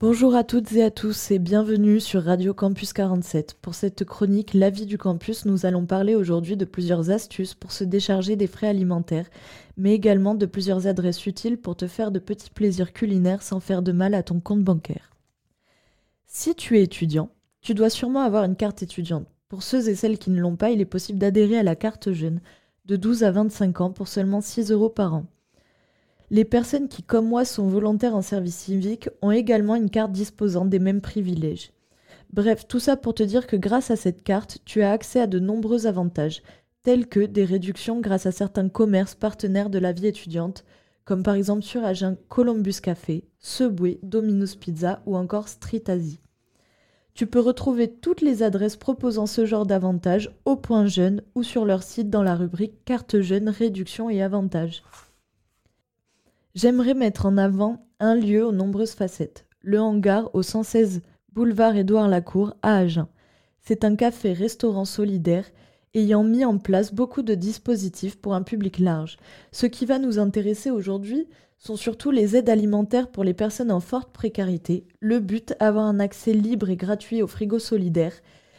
Bonjour 0.00 0.36
à 0.36 0.44
toutes 0.44 0.70
et 0.74 0.84
à 0.84 0.92
tous 0.92 1.32
et 1.32 1.40
bienvenue 1.40 1.98
sur 1.98 2.22
Radio 2.22 2.54
Campus 2.54 2.92
47. 2.92 3.54
Pour 3.60 3.74
cette 3.74 4.04
chronique 4.04 4.54
La 4.54 4.70
vie 4.70 4.86
du 4.86 4.96
campus, 4.96 5.44
nous 5.44 5.66
allons 5.66 5.86
parler 5.86 6.14
aujourd'hui 6.14 6.56
de 6.56 6.64
plusieurs 6.64 7.10
astuces 7.10 7.54
pour 7.54 7.72
se 7.72 7.82
décharger 7.82 8.36
des 8.36 8.46
frais 8.46 8.68
alimentaires, 8.68 9.28
mais 9.76 9.94
également 9.94 10.36
de 10.36 10.46
plusieurs 10.46 10.86
adresses 10.86 11.26
utiles 11.26 11.58
pour 11.58 11.74
te 11.74 11.88
faire 11.88 12.12
de 12.12 12.20
petits 12.20 12.50
plaisirs 12.50 12.92
culinaires 12.92 13.42
sans 13.42 13.58
faire 13.58 13.82
de 13.82 13.90
mal 13.90 14.14
à 14.14 14.22
ton 14.22 14.38
compte 14.38 14.62
bancaire. 14.62 15.10
Si 16.26 16.54
tu 16.54 16.78
es 16.78 16.84
étudiant, 16.84 17.30
tu 17.60 17.74
dois 17.74 17.90
sûrement 17.90 18.20
avoir 18.20 18.44
une 18.44 18.54
carte 18.54 18.84
étudiante. 18.84 19.26
Pour 19.48 19.64
ceux 19.64 19.88
et 19.88 19.96
celles 19.96 20.18
qui 20.18 20.30
ne 20.30 20.40
l'ont 20.40 20.54
pas, 20.54 20.70
il 20.70 20.80
est 20.80 20.84
possible 20.84 21.18
d'adhérer 21.18 21.58
à 21.58 21.64
la 21.64 21.74
carte 21.74 22.12
jeune 22.12 22.40
de 22.84 22.94
12 22.94 23.24
à 23.24 23.32
25 23.32 23.80
ans 23.80 23.90
pour 23.90 24.06
seulement 24.06 24.42
6 24.42 24.70
euros 24.70 24.90
par 24.90 25.14
an. 25.14 25.26
Les 26.30 26.44
personnes 26.44 26.88
qui, 26.88 27.02
comme 27.02 27.26
moi, 27.26 27.44
sont 27.44 27.68
volontaires 27.68 28.14
en 28.14 28.22
service 28.22 28.56
civique 28.56 29.08
ont 29.22 29.30
également 29.30 29.76
une 29.76 29.88
carte 29.88 30.12
disposant 30.12 30.66
des 30.66 30.78
mêmes 30.78 31.00
privilèges. 31.00 31.72
Bref, 32.32 32.68
tout 32.68 32.80
ça 32.80 32.96
pour 32.96 33.14
te 33.14 33.22
dire 33.22 33.46
que 33.46 33.56
grâce 33.56 33.90
à 33.90 33.96
cette 33.96 34.22
carte, 34.22 34.58
tu 34.66 34.82
as 34.82 34.92
accès 34.92 35.20
à 35.20 35.26
de 35.26 35.38
nombreux 35.38 35.86
avantages, 35.86 36.42
tels 36.82 37.06
que 37.06 37.20
des 37.20 37.46
réductions 37.46 38.00
grâce 38.00 38.26
à 38.26 38.32
certains 38.32 38.68
commerces 38.68 39.14
partenaires 39.14 39.70
de 39.70 39.78
la 39.78 39.92
vie 39.92 40.06
étudiante, 40.06 40.64
comme 41.06 41.22
par 41.22 41.34
exemple 41.34 41.62
sur 41.62 41.82
Agen 41.82 42.16
Columbus 42.28 42.80
Café, 42.82 43.24
Subway, 43.38 43.98
Domino's 44.02 44.56
Pizza 44.56 45.00
ou 45.06 45.16
encore 45.16 45.48
Street 45.48 45.84
Asie. 45.86 46.20
Tu 47.14 47.26
peux 47.26 47.40
retrouver 47.40 47.90
toutes 47.90 48.20
les 48.20 48.42
adresses 48.42 48.76
proposant 48.76 49.26
ce 49.26 49.46
genre 49.46 49.64
d'avantages 49.64 50.30
au 50.44 50.54
point 50.54 50.86
jeune 50.86 51.22
ou 51.34 51.42
sur 51.42 51.64
leur 51.64 51.82
site 51.82 52.10
dans 52.10 52.22
la 52.22 52.36
rubrique 52.36 52.84
Carte 52.84 53.22
jeune, 53.22 53.48
réduction 53.48 54.10
et 54.10 54.22
avantages. 54.22 54.82
J'aimerais 56.60 56.94
mettre 56.94 57.24
en 57.24 57.38
avant 57.38 57.86
un 58.00 58.16
lieu 58.16 58.44
aux 58.44 58.50
nombreuses 58.50 58.94
facettes, 58.94 59.46
le 59.62 59.80
hangar 59.80 60.28
au 60.34 60.42
116 60.42 61.02
boulevard 61.32 61.76
Édouard 61.76 62.08
Lacour 62.08 62.56
à 62.62 62.78
Agen. 62.78 63.06
C'est 63.60 63.84
un 63.84 63.94
café-restaurant 63.94 64.84
solidaire 64.84 65.44
ayant 65.94 66.24
mis 66.24 66.44
en 66.44 66.58
place 66.58 66.92
beaucoup 66.92 67.22
de 67.22 67.36
dispositifs 67.36 68.20
pour 68.20 68.34
un 68.34 68.42
public 68.42 68.80
large. 68.80 69.18
Ce 69.52 69.66
qui 69.66 69.86
va 69.86 70.00
nous 70.00 70.18
intéresser 70.18 70.72
aujourd'hui 70.72 71.28
sont 71.58 71.76
surtout 71.76 72.10
les 72.10 72.34
aides 72.34 72.50
alimentaires 72.50 73.12
pour 73.12 73.22
les 73.22 73.34
personnes 73.34 73.70
en 73.70 73.78
forte 73.78 74.12
précarité, 74.12 74.84
le 74.98 75.20
but 75.20 75.54
avoir 75.60 75.84
un 75.84 76.00
accès 76.00 76.32
libre 76.32 76.70
et 76.70 76.76
gratuit 76.76 77.22
au 77.22 77.28
frigo 77.28 77.60
solidaire, 77.60 78.14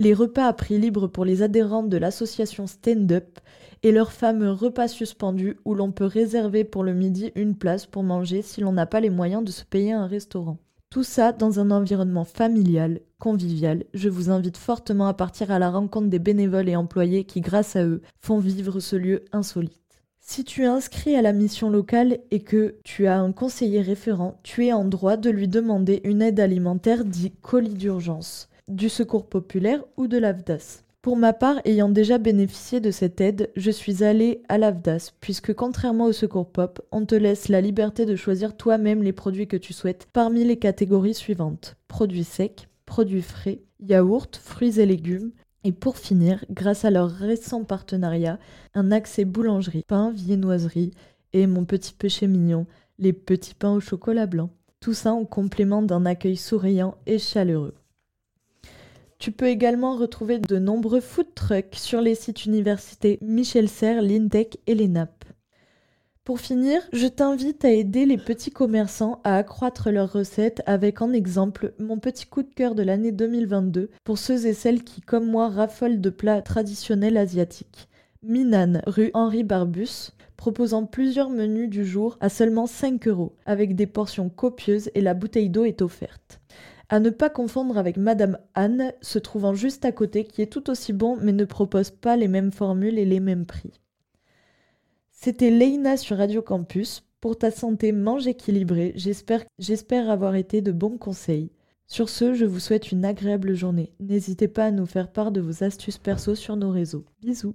les 0.00 0.14
repas 0.14 0.46
à 0.46 0.54
prix 0.54 0.78
libre 0.78 1.08
pour 1.08 1.26
les 1.26 1.42
adhérentes 1.42 1.90
de 1.90 1.98
l'association 1.98 2.66
Stand 2.66 3.12
Up 3.12 3.38
et 3.82 3.92
leur 3.92 4.12
fameux 4.12 4.50
repas 4.50 4.88
suspendu 4.88 5.58
où 5.66 5.74
l'on 5.74 5.92
peut 5.92 6.06
réserver 6.06 6.64
pour 6.64 6.84
le 6.84 6.94
midi 6.94 7.32
une 7.34 7.54
place 7.54 7.84
pour 7.84 8.02
manger 8.02 8.40
si 8.40 8.62
l'on 8.62 8.72
n'a 8.72 8.86
pas 8.86 9.00
les 9.00 9.10
moyens 9.10 9.44
de 9.44 9.50
se 9.50 9.62
payer 9.62 9.92
un 9.92 10.06
restaurant. 10.06 10.56
Tout 10.88 11.02
ça 11.02 11.32
dans 11.32 11.60
un 11.60 11.70
environnement 11.70 12.24
familial, 12.24 13.00
convivial. 13.18 13.84
Je 13.92 14.08
vous 14.08 14.30
invite 14.30 14.56
fortement 14.56 15.06
à 15.06 15.12
partir 15.12 15.50
à 15.50 15.58
la 15.58 15.70
rencontre 15.70 16.08
des 16.08 16.18
bénévoles 16.18 16.70
et 16.70 16.76
employés 16.76 17.24
qui, 17.24 17.42
grâce 17.42 17.76
à 17.76 17.84
eux, 17.84 18.00
font 18.20 18.38
vivre 18.38 18.80
ce 18.80 18.96
lieu 18.96 19.26
insolite. 19.32 19.76
Si 20.18 20.44
tu 20.44 20.62
es 20.62 20.66
inscrit 20.66 21.14
à 21.14 21.22
la 21.22 21.34
mission 21.34 21.68
locale 21.68 22.20
et 22.30 22.40
que 22.40 22.76
tu 22.84 23.06
as 23.06 23.18
un 23.18 23.32
conseiller 23.32 23.82
référent, 23.82 24.40
tu 24.44 24.64
es 24.64 24.72
en 24.72 24.86
droit 24.86 25.18
de 25.18 25.28
lui 25.28 25.46
demander 25.46 26.00
une 26.04 26.22
aide 26.22 26.40
alimentaire 26.40 27.04
dit 27.04 27.32
colis 27.42 27.74
d'urgence, 27.74 28.49
du 28.70 28.88
secours 28.88 29.26
populaire 29.26 29.82
ou 29.96 30.06
de 30.06 30.18
l'AFDAS. 30.18 30.84
Pour 31.02 31.16
ma 31.16 31.32
part, 31.32 31.60
ayant 31.64 31.88
déjà 31.88 32.18
bénéficié 32.18 32.78
de 32.78 32.90
cette 32.90 33.22
aide, 33.22 33.50
je 33.56 33.70
suis 33.70 34.04
allée 34.04 34.42
à 34.50 34.58
l'AFDAS, 34.58 35.12
puisque 35.20 35.54
contrairement 35.54 36.04
au 36.04 36.12
Secours 36.12 36.50
Pop, 36.50 36.82
on 36.92 37.06
te 37.06 37.14
laisse 37.14 37.48
la 37.48 37.62
liberté 37.62 38.04
de 38.04 38.16
choisir 38.16 38.54
toi-même 38.54 39.02
les 39.02 39.14
produits 39.14 39.48
que 39.48 39.56
tu 39.56 39.72
souhaites 39.72 40.06
parmi 40.12 40.44
les 40.44 40.58
catégories 40.58 41.14
suivantes 41.14 41.76
produits 41.88 42.24
secs, 42.24 42.68
produits 42.84 43.22
frais, 43.22 43.62
yaourts, 43.80 44.28
fruits 44.40 44.78
et 44.78 44.86
légumes, 44.86 45.32
et 45.64 45.72
pour 45.72 45.96
finir, 45.98 46.44
grâce 46.50 46.84
à 46.84 46.90
leur 46.90 47.10
récent 47.10 47.64
partenariat, 47.64 48.38
un 48.74 48.92
accès 48.92 49.24
boulangerie, 49.24 49.84
pain, 49.86 50.10
viennoiserie 50.10 50.92
et 51.32 51.46
mon 51.46 51.64
petit 51.64 51.94
péché 51.94 52.26
mignon, 52.26 52.66
les 52.98 53.12
petits 53.12 53.54
pains 53.54 53.72
au 53.72 53.80
chocolat 53.80 54.26
blanc. 54.26 54.50
Tout 54.80 54.94
ça 54.94 55.12
en 55.12 55.24
complément 55.24 55.82
d'un 55.82 56.06
accueil 56.06 56.36
souriant 56.36 56.94
et 57.06 57.18
chaleureux. 57.18 57.74
Tu 59.20 59.32
peux 59.32 59.48
également 59.48 59.96
retrouver 59.96 60.38
de 60.38 60.58
nombreux 60.58 61.02
food 61.02 61.34
trucks 61.34 61.74
sur 61.74 62.00
les 62.00 62.14
sites 62.14 62.46
universités 62.46 63.18
Michel 63.20 63.68
Serres, 63.68 64.00
l'Intech 64.00 64.56
et 64.66 64.74
l'ENAP. 64.74 65.26
Pour 66.24 66.40
finir, 66.40 66.80
je 66.94 67.06
t'invite 67.06 67.62
à 67.66 67.70
aider 67.70 68.06
les 68.06 68.16
petits 68.16 68.50
commerçants 68.50 69.20
à 69.22 69.36
accroître 69.36 69.90
leurs 69.90 70.10
recettes 70.10 70.62
avec 70.64 71.02
en 71.02 71.12
exemple 71.12 71.74
mon 71.78 71.98
petit 71.98 72.24
coup 72.24 72.42
de 72.42 72.48
cœur 72.48 72.74
de 72.74 72.82
l'année 72.82 73.12
2022 73.12 73.90
pour 74.04 74.16
ceux 74.16 74.46
et 74.46 74.54
celles 74.54 74.84
qui, 74.84 75.02
comme 75.02 75.30
moi, 75.30 75.50
raffolent 75.50 76.00
de 76.00 76.10
plats 76.10 76.40
traditionnels 76.40 77.18
asiatiques. 77.18 77.88
Minan, 78.22 78.80
rue 78.86 79.10
Henri 79.12 79.44
Barbus, 79.44 80.12
proposant 80.38 80.86
plusieurs 80.86 81.28
menus 81.28 81.68
du 81.68 81.84
jour 81.84 82.16
à 82.22 82.30
seulement 82.30 82.66
5 82.66 83.06
euros, 83.06 83.36
avec 83.44 83.76
des 83.76 83.86
portions 83.86 84.30
copieuses 84.30 84.90
et 84.94 85.02
la 85.02 85.12
bouteille 85.12 85.50
d'eau 85.50 85.66
est 85.66 85.82
offerte. 85.82 86.40
À 86.92 86.98
ne 86.98 87.10
pas 87.10 87.30
confondre 87.30 87.78
avec 87.78 87.96
Madame 87.96 88.36
Anne, 88.54 88.92
se 89.00 89.20
trouvant 89.20 89.54
juste 89.54 89.84
à 89.84 89.92
côté, 89.92 90.24
qui 90.24 90.42
est 90.42 90.52
tout 90.52 90.70
aussi 90.70 90.92
bon 90.92 91.16
mais 91.22 91.30
ne 91.30 91.44
propose 91.44 91.90
pas 91.90 92.16
les 92.16 92.26
mêmes 92.26 92.50
formules 92.50 92.98
et 92.98 93.04
les 93.04 93.20
mêmes 93.20 93.46
prix. 93.46 93.80
C'était 95.12 95.50
Leïna 95.50 95.96
sur 95.96 96.16
Radio 96.16 96.42
Campus. 96.42 97.04
Pour 97.20 97.38
ta 97.38 97.52
santé, 97.52 97.92
mange 97.92 98.26
équilibré. 98.26 98.92
J'espère, 98.96 99.44
j'espère 99.60 100.10
avoir 100.10 100.34
été 100.34 100.62
de 100.62 100.72
bons 100.72 100.98
conseils. 100.98 101.52
Sur 101.86 102.08
ce, 102.08 102.34
je 102.34 102.44
vous 102.44 102.58
souhaite 102.58 102.90
une 102.90 103.04
agréable 103.04 103.54
journée. 103.54 103.92
N'hésitez 104.00 104.48
pas 104.48 104.64
à 104.64 104.70
nous 104.72 104.86
faire 104.86 105.12
part 105.12 105.30
de 105.30 105.40
vos 105.40 105.62
astuces 105.62 105.98
perso 105.98 106.34
sur 106.34 106.56
nos 106.56 106.70
réseaux. 106.70 107.04
Bisous 107.20 107.54